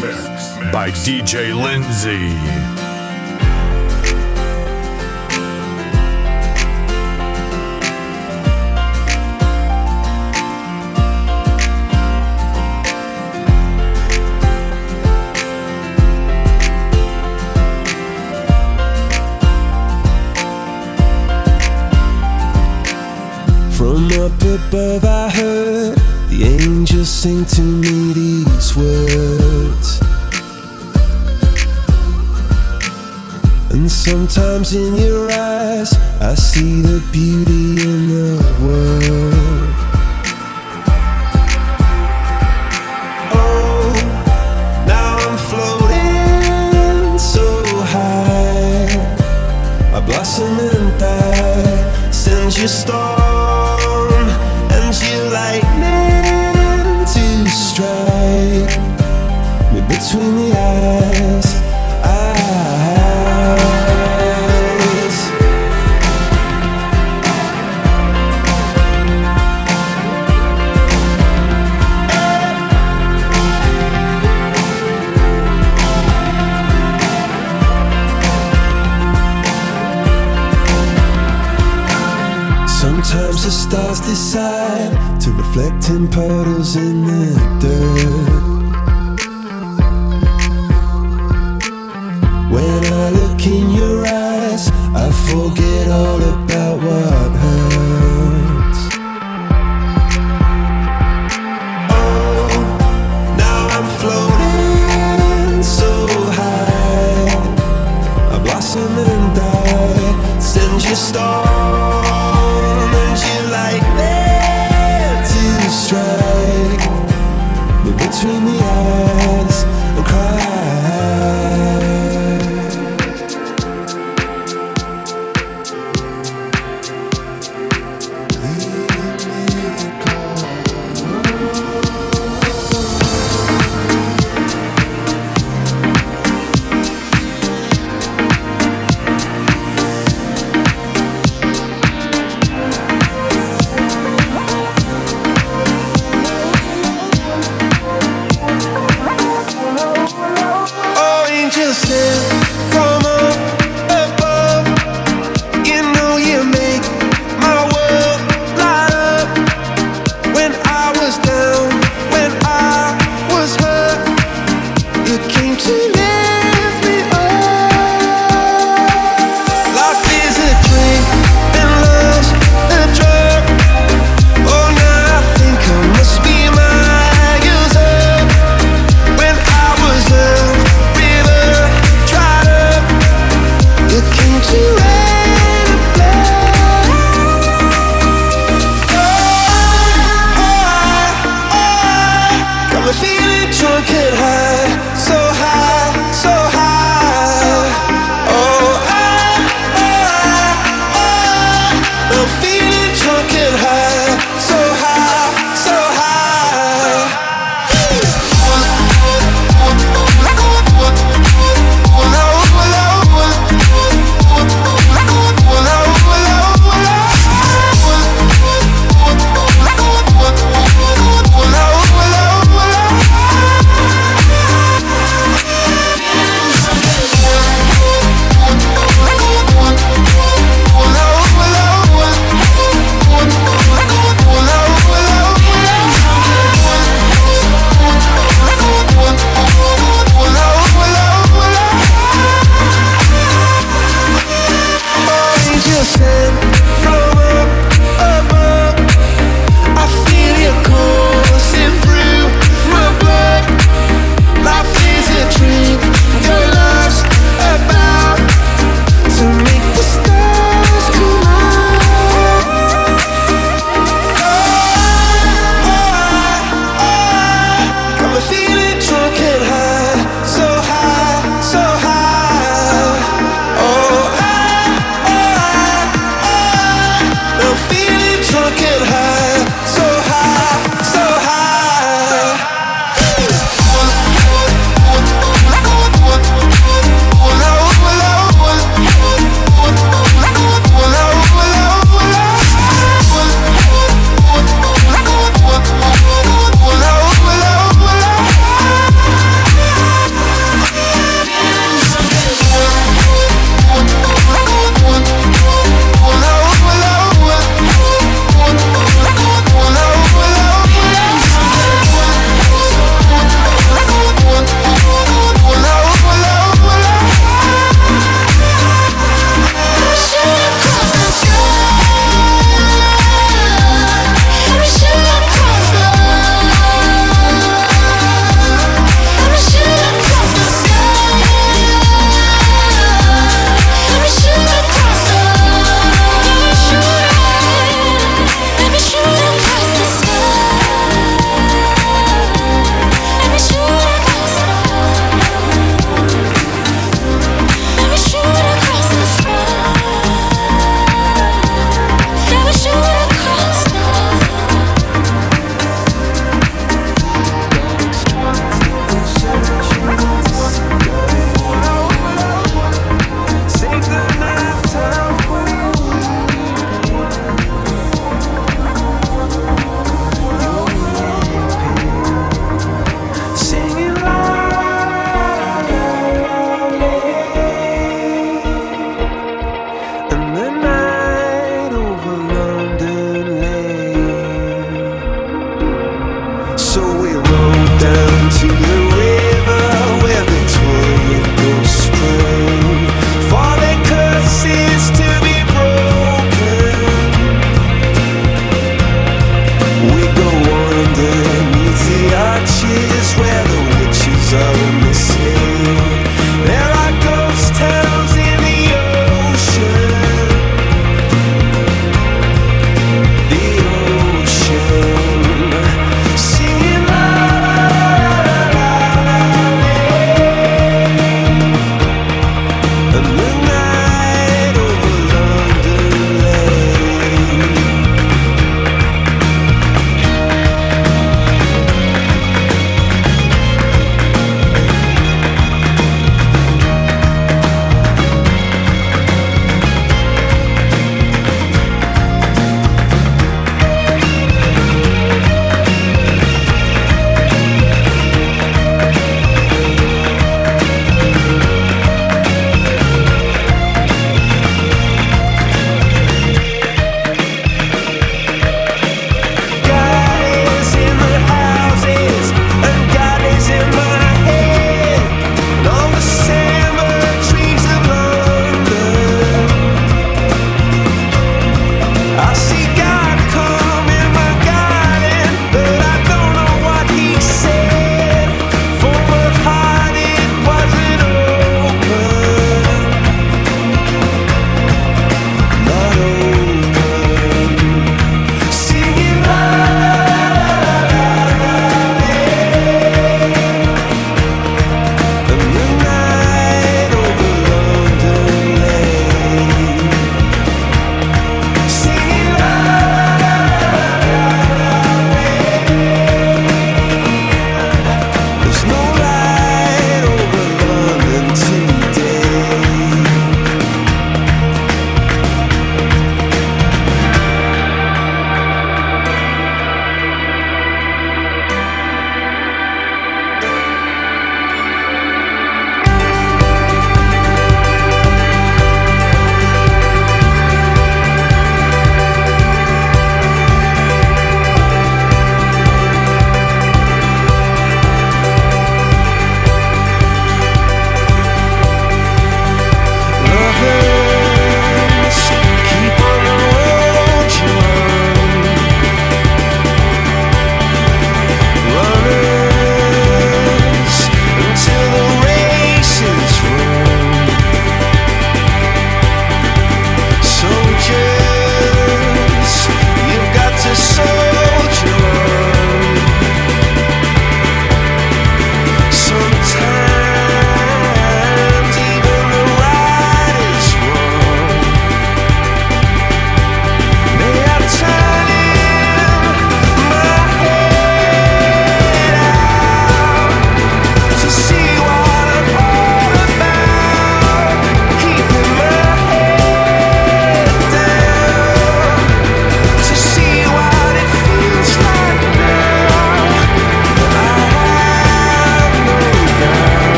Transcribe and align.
mix 0.00 0.56
by 0.72 0.90
DJ 0.90 1.54
Lindsay. 1.54 2.30
From 23.76 24.06
up 24.12 24.42
above 24.42 25.09
Sometimes 34.62 34.74
in 34.74 35.06
your 35.06 35.30
eyes, 35.32 35.94
I 36.20 36.34
see 36.34 36.82
the 36.82 37.00
beauty. 37.12 37.49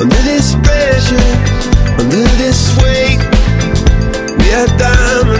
Under 0.00 0.16
this 0.22 0.54
pressure, 0.54 1.14
under 2.00 2.24
this 2.38 2.74
weight, 2.78 3.20
we 4.38 4.50
are 4.54 4.66
diamonds. 4.78 5.39